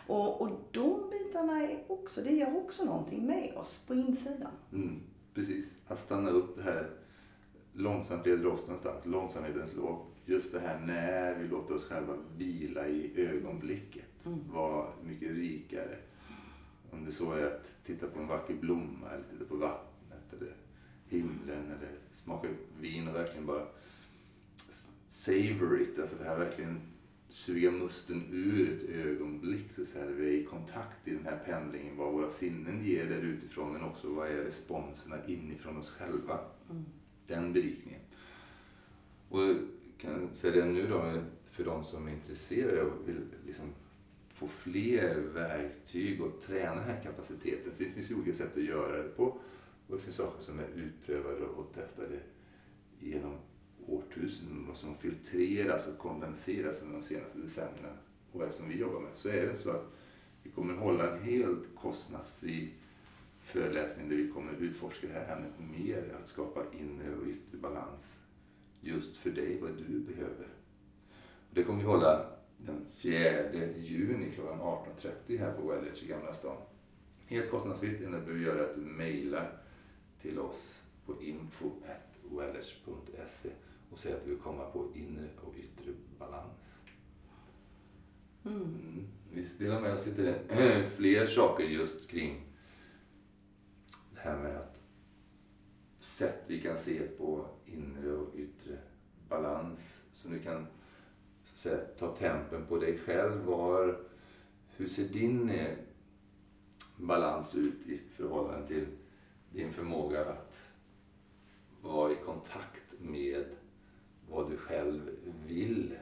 Och, 0.06 0.40
och 0.40 0.50
de 0.70 1.10
bitarna 1.10 1.62
är 1.62 1.84
också, 1.88 2.20
det 2.20 2.30
gör 2.30 2.56
också 2.56 2.84
någonting 2.84 3.26
med 3.26 3.54
oss 3.56 3.84
på 3.86 3.94
insidan. 3.94 4.52
Mm, 4.72 5.00
precis. 5.34 5.78
Att 5.88 5.98
stanna 5.98 6.30
upp 6.30 6.56
det 6.56 6.62
här. 6.62 6.90
Långsamt 7.72 8.26
leder 8.26 8.46
oss 8.46 8.62
någonstans. 8.62 9.06
Långsamhetens 9.06 9.74
lov. 9.74 10.06
Just 10.24 10.52
det 10.52 10.60
här 10.60 10.78
när 10.78 11.34
vi 11.34 11.48
låter 11.48 11.74
oss 11.74 11.86
själva 11.86 12.14
vila 12.36 12.86
i 12.86 13.12
ögonblicket. 13.16 14.26
Mm. 14.26 14.38
Vara 14.52 14.86
mycket 15.04 15.30
rikare. 15.30 15.98
Om 16.92 17.04
det 17.04 17.12
så 17.12 17.32
är 17.32 17.46
att 17.46 17.84
titta 17.84 18.06
på 18.06 18.20
en 18.20 18.26
vacker 18.26 18.54
blomma 18.54 19.10
eller 19.10 19.24
titta 19.30 19.44
på 19.44 19.56
vattnet 19.56 20.32
eller 20.32 20.54
himlen 21.10 21.64
eller 21.64 21.98
smaka 22.12 22.48
vin 22.80 23.08
och 23.08 23.14
verkligen 23.14 23.46
bara 23.46 23.66
savor 25.08 25.80
it. 25.80 25.98
Alltså 25.98 26.16
det 26.16 26.24
här 26.24 26.38
verkligen 26.38 26.80
suga 27.28 27.70
musten 27.70 28.24
ur 28.30 28.72
ett 28.72 28.90
ögonblick 28.90 29.72
så, 29.72 29.84
så 29.84 29.98
här, 29.98 30.06
vi 30.06 30.26
är 30.26 30.42
i 30.42 30.44
kontakt 30.44 31.08
i 31.08 31.10
den 31.10 31.24
här 31.24 31.38
pendlingen. 31.46 31.96
Vad 31.96 32.12
våra 32.12 32.30
sinnen 32.30 32.84
ger 32.84 33.04
där 33.04 33.20
utifrån 33.20 33.72
men 33.72 33.82
också 33.82 34.14
vad 34.14 34.28
är 34.28 34.36
responserna 34.36 35.16
inifrån 35.26 35.76
oss 35.76 35.90
själva. 35.90 36.38
Mm. 36.70 36.84
Den 37.26 37.52
berikningen. 37.52 38.00
Och 39.28 39.42
jag 39.42 39.56
kan 39.98 40.34
säga 40.34 40.64
det 40.64 40.72
nu 40.72 40.86
då 40.86 41.22
för 41.50 41.64
de 41.64 41.84
som 41.84 42.08
är 42.08 42.12
intresserade 42.12 42.82
och 42.82 43.08
vill 43.08 43.20
liksom 43.46 43.66
få 44.28 44.48
fler 44.48 45.14
verktyg 45.20 46.22
och 46.22 46.40
träna 46.40 46.74
den 46.74 46.84
här 46.84 47.02
kapaciteten. 47.02 47.72
För 47.76 47.84
det 47.84 47.90
finns 47.90 48.10
ju 48.10 48.14
olika 48.14 48.34
sätt 48.34 48.56
att 48.56 48.62
göra 48.62 49.02
det 49.02 49.08
på. 49.08 49.40
Och 49.90 49.96
det 49.96 50.02
finns 50.02 50.16
saker 50.16 50.42
som 50.42 50.58
är 50.58 50.68
utprövade 50.74 51.44
och 51.44 51.72
testade 51.74 52.20
genom 52.98 53.36
årtusenden 53.86 54.68
och 54.70 54.76
som 54.76 54.96
filtreras 54.96 55.88
och 55.88 55.98
kondenseras 55.98 56.82
under 56.82 56.94
de 56.94 57.02
senaste 57.02 57.38
decennierna. 57.38 57.92
Och 58.32 58.44
eftersom 58.44 58.68
vi 58.68 58.78
jobbar 58.78 59.00
med 59.00 59.10
så 59.14 59.28
är 59.28 59.46
det 59.46 59.56
så 59.56 59.70
att 59.70 59.92
vi 60.42 60.50
kommer 60.50 60.74
hålla 60.74 61.16
en 61.16 61.22
helt 61.22 61.74
kostnadsfri 61.74 62.70
föreläsning 63.42 64.08
där 64.08 64.16
vi 64.16 64.28
kommer 64.28 64.52
utforska 64.52 65.06
det 65.06 65.12
här 65.12 65.36
ämnet 65.36 65.78
mer, 65.78 66.16
att 66.20 66.28
skapa 66.28 66.64
inre 66.72 67.16
och 67.16 67.26
yttre 67.26 67.58
balans 67.58 68.22
just 68.80 69.16
för 69.16 69.30
dig, 69.30 69.58
vad 69.60 69.70
du 69.70 70.00
behöver. 70.00 70.48
Det 71.50 71.64
kommer 71.64 71.78
vi 71.78 71.84
hålla 71.84 72.26
den 72.56 72.86
4 72.90 73.52
juni 73.76 74.32
klockan 74.34 74.60
18.30 74.60 75.38
här 75.38 75.52
på 75.52 75.68
Wellers 75.68 76.02
i 76.02 76.06
Gamla 76.06 76.34
stan. 76.34 76.56
Helt 77.26 77.50
kostnadsfritt. 77.50 77.98
Det 77.98 78.04
enda 78.04 78.18
du 78.18 78.24
behöver 78.24 78.44
göra 78.44 78.58
är 78.58 78.64
att 78.64 78.74
du 78.74 78.80
mejlar 78.80 79.60
till 80.20 80.38
oss 80.38 80.84
på 81.06 81.22
info.wellage.se 81.22 83.50
och 83.90 83.98
säger 83.98 84.16
att 84.16 84.24
du 84.24 84.30
vill 84.30 84.38
komma 84.38 84.70
på 84.70 84.88
inre 84.94 85.28
och 85.42 85.54
yttre 85.56 85.92
balans. 86.18 86.84
Mm. 88.44 89.06
Vi 89.32 89.42
delar 89.58 89.80
med 89.80 89.92
oss 89.92 90.06
lite 90.06 90.84
fler 90.96 91.26
saker 91.26 91.64
just 91.64 92.10
kring 92.10 92.46
det 94.14 94.20
här 94.20 94.38
med 94.38 94.56
att 94.56 94.80
sätt 95.98 96.44
vi 96.46 96.60
kan 96.60 96.78
se 96.78 97.00
på 97.00 97.46
inre 97.66 98.12
och 98.12 98.34
yttre 98.36 98.78
balans. 99.28 100.04
Så 100.12 100.28
du 100.28 100.38
kan 100.38 100.66
så 101.44 101.52
att 101.52 101.58
säga, 101.58 101.78
ta 101.98 102.16
tempen 102.16 102.66
på 102.66 102.78
dig 102.78 102.98
själv. 102.98 103.44
Var, 103.44 104.00
hur 104.76 104.88
ser 104.88 105.08
din 105.08 105.50
eh, 105.50 105.76
balans 106.96 107.54
ut 107.54 107.86
i 107.86 108.00
förhållande 108.16 108.66
till 108.66 108.86
din 109.52 109.72
förmåga 109.72 110.24
att 110.24 110.72
vara 111.82 112.12
i 112.12 112.16
kontakt 112.24 112.94
med 112.98 113.44
vad 114.28 114.50
du 114.50 114.56
själv 114.56 115.00
vill. 115.46 115.98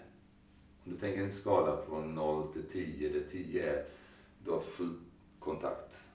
Om 0.84 0.92
du 0.92 0.98
tänker 0.98 1.22
en 1.22 1.32
skala 1.32 1.82
från 1.88 2.14
0 2.14 2.52
till 2.52 2.68
10, 2.68 3.08
där 3.08 3.28
10 3.28 3.72
är 3.72 3.84
du 4.44 4.50
har 4.50 4.60
full 4.60 4.94
kontakt 5.38 6.10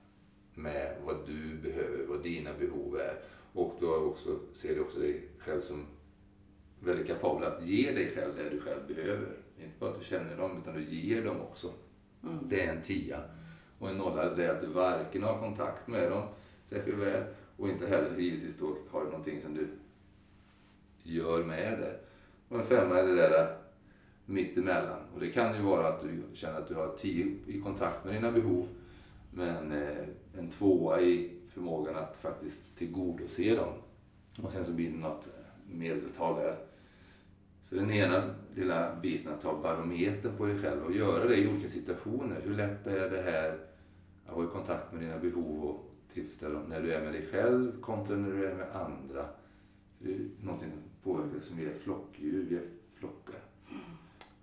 med 0.54 0.98
vad 1.06 1.16
du 1.28 1.56
behöver, 1.56 2.06
vad 2.06 2.24
dina 2.24 2.54
behov 2.54 2.98
är. 2.98 3.20
Och 3.54 3.76
du 3.80 3.86
har 3.86 4.06
också, 4.06 4.40
ser 4.54 4.76
du 4.76 4.82
också 4.82 5.00
dig 5.00 5.30
själv 5.40 5.60
som 5.60 5.86
väldigt 6.80 7.08
kapabel 7.08 7.44
att 7.44 7.68
ge 7.68 7.92
dig 7.92 8.12
själv 8.16 8.36
det 8.36 8.50
du 8.50 8.62
själv 8.62 8.88
behöver. 8.88 9.38
Inte 9.58 9.80
bara 9.80 9.90
att 9.90 10.00
du 10.00 10.06
känner 10.06 10.38
dem, 10.38 10.62
utan 10.62 10.74
du 10.74 10.84
ger 10.84 11.26
dem 11.26 11.42
också. 11.42 11.72
Mm. 12.24 12.38
Det 12.50 12.66
är 12.66 12.76
en 12.76 12.82
tia. 12.82 13.22
Och 13.80 13.90
en 13.90 13.98
nolla 13.98 14.24
är 14.24 14.50
att 14.50 14.62
du 14.62 14.68
varken 14.68 15.24
har 15.24 15.40
kontakt 15.40 15.88
med 15.88 16.12
dem 16.12 16.28
särskilt 16.74 16.98
väl 16.98 17.24
och 17.58 17.70
inte 17.70 17.88
heller 17.88 18.18
givetvis 18.18 18.58
då 18.58 18.78
har 18.92 19.00
du 19.00 19.06
någonting 19.06 19.42
som 19.42 19.54
du 19.54 19.68
gör 21.04 21.44
med 21.44 21.80
det. 21.80 22.00
Och 22.50 22.60
en 22.60 22.66
femma 22.66 23.00
är 23.00 23.08
det 23.08 23.16
där 23.16 23.42
eh, 23.42 23.56
mittemellan. 24.26 25.00
Och 25.14 25.20
det 25.20 25.30
kan 25.30 25.56
ju 25.56 25.62
vara 25.62 25.88
att 25.88 26.02
du 26.02 26.24
känner 26.34 26.60
att 26.60 26.68
du 26.68 26.76
har 26.76 26.96
tio 26.98 27.36
i 27.48 27.62
kontakt 27.62 28.06
med 28.06 28.14
dina 28.14 28.32
behov 28.32 28.68
men 29.32 29.72
eh, 29.72 30.08
en 30.38 30.50
tvåa 30.50 31.02
i 31.02 31.32
förmågan 31.50 31.96
att 31.96 32.18
faktiskt 32.18 32.78
tillgodose 32.78 33.56
dem. 33.56 33.74
Och 34.44 34.52
sen 34.52 34.66
så 34.66 34.72
blir 34.72 34.90
det 34.92 34.98
något 34.98 35.28
eh, 35.28 35.76
medeltal 35.76 36.36
där. 36.36 36.58
Så 37.64 37.76
den 37.76 37.92
ena 37.92 38.36
lilla 38.56 38.96
biten 38.96 39.34
att 39.34 39.42
ta 39.42 39.62
barometern 39.62 40.38
på 40.38 40.46
dig 40.46 40.60
själv 40.60 40.84
och 40.84 40.96
göra 40.96 41.26
det 41.26 41.36
i 41.36 41.48
olika 41.48 41.70
situationer. 41.70 42.42
Hur 42.44 42.56
lätt 42.56 42.88
är 42.88 43.10
det 43.10 43.22
här 43.22 43.60
att 44.26 44.36
vara 44.36 44.46
i 44.46 44.50
kontakt 44.50 44.94
med 44.94 45.02
dina 45.02 45.20
behov 45.20 45.64
och 45.64 45.93
tillfredsställa 46.14 46.54
dem 46.54 46.64
när 46.70 46.82
du 46.82 46.94
är 46.94 47.02
med 47.02 47.14
dig 47.14 47.28
själv 47.32 47.82
kontra 47.82 48.16
när 48.16 48.30
du 48.30 48.46
är 48.46 48.56
med 48.56 48.68
andra. 48.76 49.26
För 49.98 50.08
det 50.08 50.14
är 50.14 50.20
någonting 50.42 50.70
som 50.70 50.80
påverkar 51.04 51.40
som 51.40 51.58
vi 51.58 51.66
är 51.66 51.74
flockdjur, 51.74 52.46
vi 52.50 52.56
är 52.56 52.68
flockar. 52.96 53.40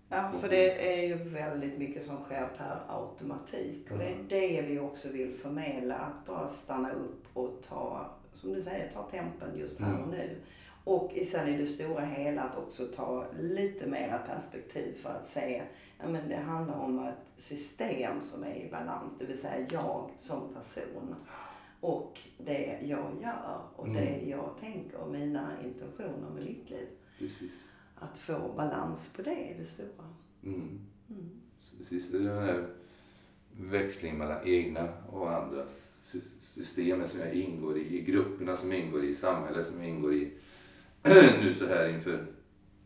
Ja, 0.08 0.32
för 0.40 0.48
det 0.48 0.94
är 0.94 1.06
ju 1.06 1.14
väldigt 1.14 1.78
mycket 1.78 2.04
som 2.04 2.16
sker 2.24 2.48
per 2.58 2.80
automatik. 2.88 3.90
Och 3.90 3.98
det 3.98 4.08
är 4.08 4.16
det 4.28 4.62
vi 4.62 4.78
också 4.78 5.08
vill 5.08 5.34
förmedla. 5.34 5.94
Att 5.96 6.26
bara 6.26 6.48
stanna 6.48 6.92
upp 6.92 7.24
och 7.34 7.62
ta, 7.68 8.10
som 8.32 8.52
du 8.52 8.62
säger, 8.62 8.92
ta 8.92 9.02
tempen 9.02 9.58
just 9.58 9.80
här 9.80 10.02
och 10.02 10.08
nu. 10.08 10.36
Och 10.84 11.12
sen 11.26 11.48
i 11.48 11.56
det 11.56 11.66
stora 11.66 12.00
hela 12.00 12.42
att 12.42 12.58
också 12.58 12.86
ta 12.86 13.26
lite 13.40 13.86
mera 13.86 14.18
perspektiv 14.18 14.94
för 15.02 15.08
att 15.10 15.28
se, 15.28 15.62
ja 15.98 16.08
men 16.08 16.28
det 16.28 16.36
handlar 16.36 16.78
om 16.78 16.98
ett 16.98 17.42
system 17.42 18.22
som 18.22 18.44
är 18.44 18.54
i 18.54 18.68
balans, 18.70 19.18
det 19.18 19.26
vill 19.26 19.40
säga 19.40 19.66
jag 19.70 20.10
som 20.16 20.54
person. 20.54 21.14
Och 21.80 22.18
det 22.38 22.78
jag 22.82 23.12
gör 23.22 23.60
och 23.76 23.86
mm. 23.86 23.96
det 23.96 24.28
jag 24.28 24.54
tänker 24.60 24.98
och 24.98 25.12
mina 25.12 25.52
intentioner 25.64 26.30
med 26.34 26.44
mitt 26.44 26.70
liv. 26.70 26.88
Precis. 27.18 27.70
Att 27.94 28.18
få 28.18 28.52
balans 28.56 29.12
på 29.16 29.22
det 29.22 29.50
i 29.50 29.54
det 29.58 29.64
stora. 29.64 30.08
Mm. 30.44 30.80
Mm. 31.10 31.30
Så 31.58 31.76
precis, 31.76 32.14
är 32.14 32.18
den 32.18 32.38
här 32.38 32.68
växlingen 33.56 34.18
mellan 34.18 34.46
egna 34.46 34.88
och 35.12 35.34
andras 35.34 35.94
systemen 36.40 37.08
som 37.08 37.20
jag 37.20 37.34
ingår 37.34 37.78
i, 37.78 37.98
i 37.98 38.02
grupperna 38.02 38.56
som 38.56 38.72
ingår 38.72 39.04
i, 39.04 39.14
samhället 39.14 39.66
som 39.66 39.82
ingår 39.82 40.14
i 40.14 40.32
nu 41.42 41.54
så 41.54 41.66
här 41.66 41.88
inför 41.88 42.26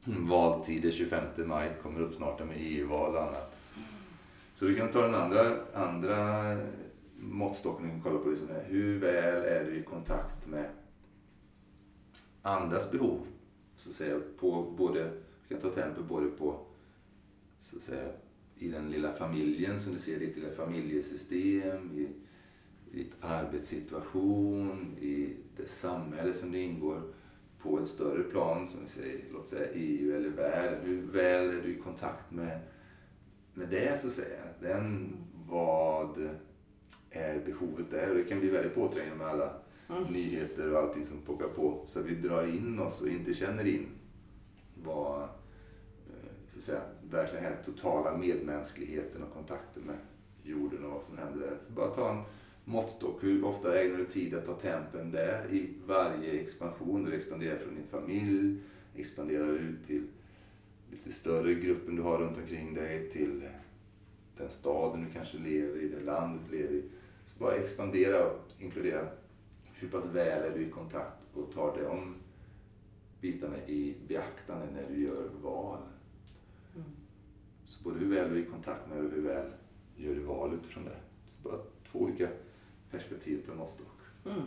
valtider 0.04 0.90
25 0.90 1.48
maj 1.48 1.72
kommer 1.82 2.00
upp 2.00 2.14
snart 2.14 2.46
med 2.46 2.56
EU-val 2.60 3.14
och 3.14 3.22
annat. 3.22 3.56
Så 4.54 4.66
vi 4.66 4.76
kan 4.76 4.92
ta 4.92 5.02
den 5.02 5.14
andra, 5.14 5.56
andra 5.74 6.56
måttstocken 7.30 8.02
kollar 8.02 8.18
på. 8.18 8.28
Liksom 8.28 8.48
här. 8.48 8.64
Hur 8.68 8.98
väl 8.98 9.44
är 9.44 9.64
du 9.64 9.76
i 9.76 9.82
kontakt 9.82 10.46
med 10.46 10.70
andras 12.42 12.90
behov? 12.90 13.18
Så 13.76 13.88
att 13.88 13.94
säga, 13.94 14.20
på 14.38 14.74
både, 14.78 15.12
vi 15.48 15.54
kan 15.54 15.60
ta 15.60 15.70
tempen 15.70 16.06
både 16.08 16.26
på 16.26 16.66
så 17.58 17.76
att 17.76 17.82
säga, 17.82 18.08
i 18.56 18.68
den 18.68 18.90
lilla 18.90 19.12
familjen 19.12 19.80
som 19.80 19.92
du 19.92 19.98
ser, 19.98 20.18
ditt 20.18 20.36
lilla 20.36 20.50
familjesystem, 20.50 21.90
i, 21.94 22.08
i 22.90 22.96
ditt 22.96 23.12
arbetssituation, 23.20 24.96
i 25.00 25.36
det 25.56 25.68
samhälle 25.68 26.34
som 26.34 26.52
du 26.52 26.58
ingår 26.58 27.02
på 27.58 27.78
ett 27.78 27.88
större 27.88 28.22
plan, 28.22 28.68
som 28.68 28.80
vi 28.80 28.88
säger, 28.88 29.24
låt 29.32 29.48
säga 29.48 29.72
EU 29.72 30.16
eller 30.16 30.28
världen. 30.28 30.80
Hur 30.84 31.02
väl 31.02 31.48
är 31.48 31.62
du 31.62 31.76
i 31.76 31.78
kontakt 31.78 32.30
med, 32.30 32.60
med 33.54 33.68
det 33.68 34.00
så 34.00 34.06
att 34.06 34.12
säga? 34.12 34.40
Den, 34.60 35.16
vad 35.48 36.30
är 37.14 37.40
behovet 37.46 37.90
där? 37.90 38.10
Och 38.10 38.16
det 38.16 38.24
kan 38.24 38.40
bli 38.40 38.48
väldigt 38.48 38.74
påträngande 38.74 39.16
med 39.16 39.26
alla 39.26 39.52
mm. 39.88 40.02
nyheter 40.12 40.72
och 40.72 40.78
allting 40.78 41.04
som 41.04 41.18
pockar 41.18 41.48
på. 41.48 41.82
Så 41.86 42.02
vi 42.02 42.14
drar 42.14 42.44
in 42.46 42.78
oss 42.78 43.02
och 43.02 43.08
inte 43.08 43.34
känner 43.34 43.66
in 43.66 43.86
vad, 44.74 45.22
eh, 45.22 45.28
så 46.48 46.58
att 46.58 46.64
säga, 46.64 46.82
verkligen 47.10 47.44
är 47.44 47.56
totala 47.64 48.16
medmänskligheten 48.16 49.22
och 49.22 49.34
kontakten 49.34 49.82
med 49.82 49.96
jorden 50.42 50.84
och 50.84 50.90
vad 50.90 51.02
som 51.02 51.18
händer 51.18 51.40
där. 51.40 51.58
Så 51.66 51.72
bara 51.72 51.88
ta 51.88 52.10
en 52.10 52.22
måttstock. 52.64 53.24
Hur 53.24 53.44
ofta 53.44 53.82
ägnar 53.82 53.98
du 53.98 54.04
tid 54.04 54.34
att 54.34 54.46
ta 54.46 54.54
tempen 54.54 55.10
där 55.10 55.46
i 55.50 55.68
varje 55.86 56.40
expansion? 56.40 57.04
Du 57.04 57.14
expanderar 57.14 57.58
från 57.58 57.74
din 57.74 57.86
familj, 57.86 58.60
expanderar 58.94 59.52
ut 59.52 59.86
till 59.86 60.06
lite 60.90 61.12
större 61.12 61.54
gruppen 61.54 61.96
du 61.96 62.02
har 62.02 62.18
runt 62.18 62.36
omkring 62.36 62.74
dig, 62.74 63.10
till 63.10 63.48
den 64.36 64.50
staden 64.50 65.04
du 65.04 65.10
kanske 65.10 65.38
lever 65.38 65.80
i, 65.80 65.88
det 65.88 66.00
landet 66.00 66.42
du 66.50 66.56
lever 66.56 66.74
i. 66.74 66.82
Bara 67.38 67.54
expandera 67.54 68.26
och 68.26 68.40
inkludera 68.58 69.08
hur 69.72 69.88
pass 69.88 70.04
väl 70.04 70.52
är 70.52 70.58
du 70.58 70.66
i 70.66 70.70
kontakt 70.70 71.22
och 71.34 71.52
tar 71.52 71.82
de 71.82 72.14
bitarna 73.20 73.66
i 73.66 73.96
beaktande 74.08 74.66
när 74.72 74.88
du 74.88 75.04
gör 75.04 75.30
val. 75.42 75.78
Mm. 76.74 76.88
Så 77.64 77.84
både 77.84 77.98
hur 77.98 78.14
väl 78.14 78.30
du 78.30 78.36
är 78.36 78.42
i 78.42 78.46
kontakt 78.46 78.88
med 78.88 78.98
och 78.98 79.10
hur 79.10 79.22
väl 79.22 79.50
gör 79.96 80.14
du 80.14 80.20
val 80.20 80.54
utifrån 80.54 80.84
det. 80.84 80.96
Så 81.28 81.48
bara 81.48 81.60
två 81.92 81.98
olika 81.98 82.28
perspektiv 82.90 83.46
på 83.46 83.54
måttstock. 83.54 84.00
Mm. 84.24 84.42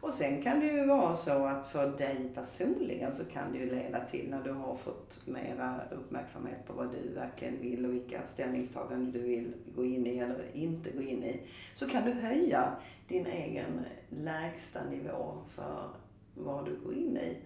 Och 0.00 0.14
sen 0.14 0.42
kan 0.42 0.60
det 0.60 0.66
ju 0.66 0.86
vara 0.86 1.16
så 1.16 1.44
att 1.44 1.66
för 1.66 1.98
dig 1.98 2.30
personligen 2.34 3.12
så 3.12 3.24
kan 3.24 3.52
det 3.52 3.58
ju 3.58 3.70
leda 3.70 4.04
till 4.04 4.30
när 4.30 4.42
du 4.42 4.52
har 4.52 4.76
fått 4.76 5.26
mera 5.26 5.80
uppmärksamhet 5.90 6.66
på 6.66 6.72
vad 6.72 6.92
du 6.92 7.14
verkligen 7.14 7.60
vill 7.60 7.86
och 7.86 7.92
vilka 7.92 8.26
ställningstaganden 8.26 9.12
du 9.12 9.20
vill 9.20 9.52
gå 9.76 9.84
in 9.84 10.06
i 10.06 10.18
eller 10.18 10.44
inte 10.52 10.90
gå 10.90 11.02
in 11.02 11.24
i. 11.24 11.40
Så 11.74 11.88
kan 11.88 12.04
du 12.04 12.12
höja 12.12 12.72
din 13.08 13.26
egen 13.26 13.84
lägsta 14.08 14.84
nivå 14.90 15.38
för 15.48 15.90
vad 16.34 16.64
du 16.64 16.76
går 16.84 16.94
in 16.94 17.16
i. 17.16 17.36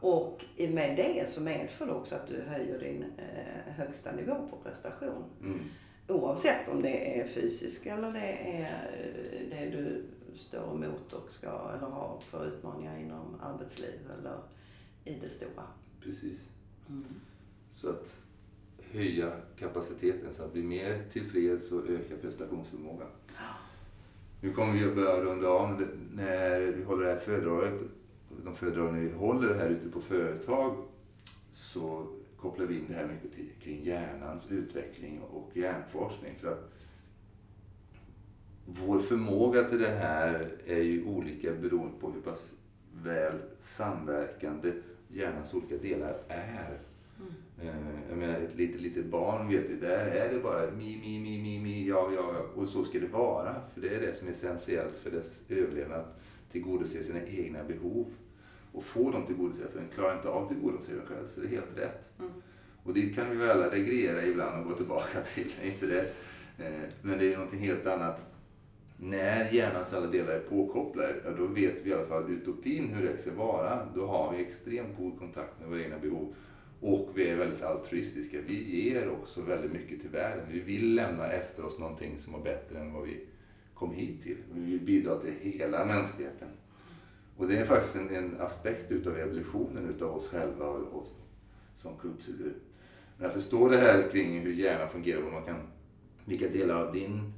Och 0.00 0.44
med 0.56 0.96
det 0.96 1.28
så 1.28 1.40
medför 1.40 1.86
det 1.86 1.92
också 1.92 2.14
att 2.14 2.28
du 2.28 2.40
höjer 2.40 2.78
din 2.78 3.04
eh, 3.18 3.72
högsta 3.72 4.12
nivå 4.12 4.34
på 4.50 4.56
prestation. 4.56 5.24
Mm. 5.42 5.60
Oavsett 6.08 6.68
om 6.68 6.82
det 6.82 7.20
är 7.20 7.26
fysisk 7.26 7.86
eller 7.86 8.12
det 8.12 8.38
är 8.42 8.90
eh, 8.92 9.50
det 9.50 9.70
du 9.70 10.04
står 10.38 10.74
emot 10.74 11.12
och 11.12 11.32
ska 11.32 11.48
eller 11.48 11.86
har 11.86 12.20
för 12.20 12.46
utmaningar 12.46 12.98
inom 12.98 13.40
arbetsliv 13.40 14.10
eller 14.18 14.38
i 15.04 15.14
det 15.14 15.30
stora. 15.30 15.64
Precis. 16.00 16.48
Mm. 16.88 17.04
Så 17.70 17.90
att 17.90 18.22
höja 18.92 19.32
kapaciteten 19.58 20.32
så 20.32 20.42
att 20.42 20.52
bli 20.52 20.62
mer 20.62 21.04
tillfreds 21.10 21.72
och 21.72 21.90
öka 21.90 22.16
prestationsförmågan. 22.16 23.08
Nu 24.40 24.52
kommer 24.52 24.72
vi 24.72 24.84
att 24.84 24.94
börja 24.94 25.20
runda 25.20 25.48
av 25.48 25.86
när 26.12 26.60
vi 26.60 26.84
håller 26.84 27.04
det 27.04 27.12
här 27.12 27.18
föredraget. 27.18 27.82
De 28.44 28.54
föredrag 28.54 28.92
vi 28.92 29.12
håller 29.12 29.54
här 29.54 29.68
ute 29.68 29.88
på 29.88 30.00
företag 30.00 30.76
så 31.52 32.06
kopplar 32.36 32.66
vi 32.66 32.78
in 32.78 32.84
det 32.88 32.94
här 32.94 33.06
mycket 33.06 33.32
till, 33.32 33.50
kring 33.62 33.84
hjärnans 33.84 34.52
utveckling 34.52 35.20
och 35.20 35.56
hjärnforskning. 35.56 36.34
För 36.40 36.52
att 36.52 36.72
vår 38.74 38.98
förmåga 38.98 39.64
till 39.64 39.78
det 39.78 39.90
här 39.90 40.48
är 40.66 40.82
ju 40.82 41.04
olika 41.04 41.52
beroende 41.52 41.98
på 42.00 42.10
hur 42.10 42.20
pass 42.20 42.52
väl 43.02 43.32
samverkande 43.60 44.72
hjärnans 45.08 45.54
olika 45.54 45.76
delar 45.76 46.16
är. 46.28 46.78
Mm. 47.20 47.84
Jag 48.08 48.18
menar, 48.18 48.34
ett 48.34 48.56
litet, 48.56 48.80
litet 48.80 49.06
barn 49.06 49.48
vet 49.48 49.70
ju, 49.70 49.80
där 49.80 50.06
är 50.06 50.34
det 50.34 50.40
bara 50.40 50.70
mi, 50.70 51.00
mi, 51.00 51.20
mi, 51.20 51.42
mi, 51.42 51.60
mi, 51.60 51.88
ja, 51.88 52.10
ja, 52.14 52.46
och 52.54 52.68
så 52.68 52.84
ska 52.84 53.00
det 53.00 53.06
vara. 53.06 53.54
För 53.74 53.80
det 53.80 53.94
är 53.94 54.00
det 54.00 54.14
som 54.14 54.28
är 54.28 54.32
essentiellt 54.32 54.98
för 54.98 55.10
dess 55.10 55.44
överlevnad, 55.48 56.00
att 56.00 56.52
tillgodose 56.52 57.02
sina 57.02 57.22
egna 57.22 57.64
behov. 57.64 58.06
Och 58.72 58.84
få 58.84 59.10
dem 59.10 59.26
tillgodosedda, 59.26 59.70
för 59.70 59.78
den 59.78 59.88
klarar 59.94 60.16
inte 60.16 60.28
av 60.28 60.42
att 60.42 60.48
tillgodose 60.48 60.94
dem 60.94 61.06
själv, 61.06 61.28
så 61.28 61.40
det 61.40 61.46
är 61.46 61.50
helt 61.50 61.78
rätt. 61.78 62.10
Mm. 62.18 62.32
Och 62.82 62.94
dit 62.94 63.14
kan 63.14 63.30
vi 63.30 63.36
väl 63.36 63.50
alla 63.50 63.70
regrera 63.70 64.26
ibland 64.26 64.60
och 64.60 64.70
gå 64.70 64.76
tillbaka 64.76 65.20
till, 65.34 65.52
inte 65.64 65.86
det? 65.86 66.00
Eh, 66.58 66.88
men 67.02 67.18
det 67.18 67.32
är 67.32 67.36
någonting 67.36 67.60
helt 67.60 67.86
annat 67.86 68.37
när 69.00 69.52
hjärnans 69.52 69.94
alla 69.94 70.06
delar 70.06 70.32
är 70.32 70.40
påkopplade, 70.40 71.14
ja, 71.24 71.30
då 71.30 71.46
vet 71.46 71.74
vi 71.82 71.90
i 71.90 71.94
alla 71.94 72.06
fall 72.06 72.30
utopin 72.30 72.88
hur 72.88 73.08
det 73.08 73.18
ska 73.18 73.34
vara. 73.34 73.88
Då 73.94 74.06
har 74.06 74.32
vi 74.32 74.42
extremt 74.42 74.96
god 74.98 75.18
kontakt 75.18 75.60
med 75.60 75.68
våra 75.68 75.82
egna 75.82 75.98
behov 75.98 76.34
och 76.80 77.10
vi 77.14 77.28
är 77.28 77.36
väldigt 77.36 77.62
altruistiska. 77.62 78.38
Vi 78.46 78.82
ger 78.82 79.10
också 79.10 79.42
väldigt 79.42 79.72
mycket 79.72 80.00
till 80.00 80.10
världen. 80.10 80.44
Vi 80.50 80.60
vill 80.60 80.94
lämna 80.94 81.26
efter 81.26 81.64
oss 81.64 81.78
någonting 81.78 82.18
som 82.18 82.34
är 82.34 82.38
bättre 82.38 82.78
än 82.78 82.92
vad 82.92 83.04
vi 83.04 83.20
kom 83.74 83.92
hit 83.92 84.22
till. 84.22 84.36
Vi 84.54 84.70
vill 84.70 84.80
bidra 84.80 85.18
till 85.18 85.34
hela 85.40 85.84
mänskligheten. 85.84 86.48
Och 87.36 87.48
det 87.48 87.58
är 87.58 87.64
faktiskt 87.64 87.96
en, 87.96 88.14
en 88.14 88.40
aspekt 88.40 88.90
utav 88.90 89.18
evolutionen 89.18 89.88
utav 89.88 90.16
oss 90.16 90.28
själva 90.28 90.66
och, 90.66 91.02
oss 91.02 91.14
som 91.74 91.96
kultur. 91.96 92.54
När 93.18 93.26
jag 93.26 93.34
förstår 93.34 93.70
det 93.70 93.78
här 93.78 94.10
kring 94.10 94.40
hur 94.40 94.52
hjärnan 94.52 94.88
fungerar 94.88 95.22
och 95.22 95.32
man 95.32 95.44
kan, 95.44 95.60
vilka 96.24 96.48
delar 96.48 96.74
av 96.86 96.92
din 96.92 97.32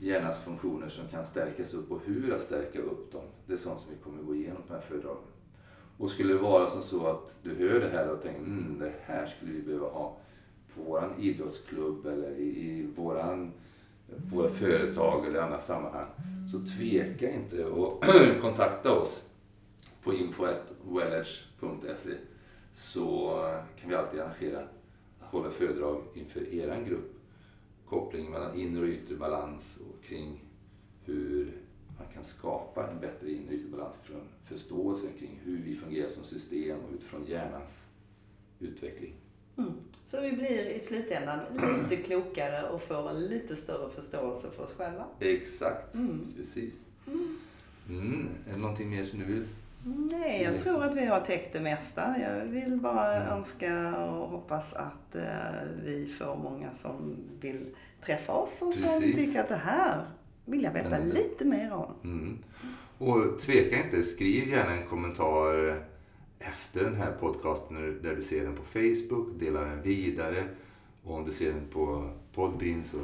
hjärnans 0.00 0.38
funktioner 0.38 0.88
som 0.88 1.08
kan 1.08 1.26
stärkas 1.26 1.74
upp 1.74 1.90
och 1.90 2.00
hur 2.04 2.34
att 2.34 2.42
stärka 2.42 2.78
upp 2.78 3.12
dem. 3.12 3.24
Det 3.46 3.52
är 3.52 3.56
sånt 3.56 3.80
som 3.80 3.92
vi 3.92 3.98
kommer 4.04 4.22
gå 4.22 4.34
igenom 4.34 4.62
på 4.62 4.72
den 4.72 4.82
här 4.82 4.88
föredragen. 4.88 5.22
Och 5.98 6.10
skulle 6.10 6.32
det 6.32 6.38
vara 6.38 6.66
som 6.66 6.82
så 6.82 7.06
att 7.06 7.38
du 7.42 7.54
hör 7.54 7.80
det 7.80 7.88
här 7.88 8.10
och 8.10 8.22
tänker 8.22 8.40
mm, 8.40 8.78
det 8.78 8.92
här 9.02 9.26
skulle 9.26 9.52
vi 9.52 9.62
behöva 9.62 9.88
ha 9.88 10.16
på 10.74 10.82
vår 10.82 11.14
idrottsklubb 11.18 12.06
eller 12.06 12.30
i, 12.30 12.42
i 12.42 12.88
våran, 12.96 13.52
våra 14.32 14.48
företag 14.48 15.26
eller 15.26 15.40
andra 15.40 15.60
sammanhang. 15.60 16.06
Så 16.52 16.60
tveka 16.78 17.30
inte 17.30 17.64
och 17.64 18.04
kontakta 18.40 18.92
oss 18.92 19.24
på 20.02 20.14
info.wellage.se 20.14 22.14
så 22.72 23.40
kan 23.80 23.90
vi 23.90 23.96
alltid 23.96 24.20
arrangera, 24.20 24.60
att 25.20 25.32
hålla 25.32 25.50
föredrag 25.50 26.02
inför 26.14 26.54
eran 26.54 26.84
grupp 26.84 27.13
kopplingen 27.88 28.32
mellan 28.32 28.60
inre 28.60 28.82
och 28.82 28.88
yttre 28.88 29.16
balans 29.16 29.78
och 29.88 30.04
kring 30.04 30.40
hur 31.04 31.52
man 31.98 32.06
kan 32.14 32.24
skapa 32.24 32.90
en 32.90 33.00
bättre 33.00 33.30
inre 33.30 33.46
och 33.46 33.52
yttre 33.52 33.68
balans 33.68 33.96
från 34.02 34.20
förståelsen 34.44 35.10
kring 35.18 35.40
hur 35.44 35.62
vi 35.62 35.76
fungerar 35.76 36.08
som 36.08 36.24
system 36.24 36.78
och 36.78 36.94
utifrån 36.94 37.26
hjärnans 37.26 37.86
utveckling. 38.60 39.14
Mm. 39.56 39.72
Så 40.04 40.20
vi 40.20 40.32
blir 40.32 40.66
i 40.66 40.80
slutändan 40.80 41.40
lite 41.52 42.02
klokare 42.02 42.68
och 42.68 42.82
får 42.82 43.10
en 43.10 43.26
lite 43.26 43.56
större 43.56 43.90
förståelse 43.90 44.50
för 44.50 44.62
oss 44.62 44.72
själva. 44.72 45.06
Exakt, 45.20 45.94
mm. 45.94 46.32
precis. 46.36 46.84
Mm. 47.06 47.38
mm. 47.88 48.28
Är 48.48 48.52
det 48.52 48.58
någonting 48.58 48.90
mer 48.90 49.04
som 49.04 49.18
du 49.18 49.24
vill 49.24 49.44
Nej, 49.86 50.42
jag 50.42 50.60
tror 50.60 50.84
att 50.84 50.96
vi 50.96 51.06
har 51.06 51.20
täckt 51.20 51.52
det 51.52 51.60
mesta. 51.60 52.14
Jag 52.20 52.44
vill 52.44 52.80
bara 52.80 53.16
mm. 53.16 53.28
önska 53.28 53.96
och 53.96 54.28
hoppas 54.28 54.72
att 54.72 55.16
uh, 55.16 55.22
vi 55.84 56.06
får 56.18 56.36
många 56.36 56.70
som 56.74 57.16
vill 57.40 57.74
träffa 58.06 58.32
oss 58.32 58.62
och 58.62 58.72
Precis. 58.72 58.92
som 58.92 59.12
tycker 59.12 59.40
att 59.40 59.48
det 59.48 59.56
här 59.64 60.04
vill 60.44 60.62
jag 60.62 60.72
veta 60.72 60.96
mm. 60.96 61.08
lite 61.08 61.44
mer 61.44 61.72
om. 61.72 61.94
Mm. 62.04 62.38
Och 62.98 63.40
tveka 63.40 63.84
inte, 63.84 64.02
skriv 64.02 64.48
gärna 64.48 64.72
en 64.72 64.86
kommentar 64.86 65.82
efter 66.38 66.84
den 66.84 66.94
här 66.94 67.12
podcasten 67.12 67.98
där 68.02 68.16
du 68.16 68.22
ser 68.22 68.44
den 68.44 68.56
på 68.56 68.62
Facebook, 68.62 69.28
dela 69.38 69.60
den 69.60 69.82
vidare 69.82 70.48
och 71.04 71.14
om 71.14 71.24
du 71.24 71.32
ser 71.32 71.52
den 71.52 71.68
på 71.72 72.10
Podbean 72.34 72.84
så 72.84 72.98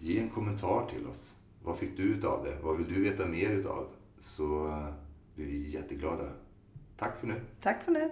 ge 0.00 0.20
en 0.20 0.30
kommentar 0.30 0.86
till 0.86 1.06
oss. 1.06 1.36
Vad 1.62 1.78
fick 1.78 1.96
du 1.96 2.02
ut 2.02 2.24
av 2.24 2.44
det? 2.44 2.56
Vad 2.62 2.76
vill 2.76 2.94
du 2.94 3.02
veta 3.02 3.26
mer 3.26 3.48
utav? 3.48 3.86
Så 4.20 4.78
blir 5.38 5.46
vi 5.46 5.68
jätteglada. 5.68 6.32
Tack 6.96 7.20
för 7.20 7.26
nu. 7.26 7.40
Tack 7.60 7.82
för 7.82 7.92
nu. 7.92 8.10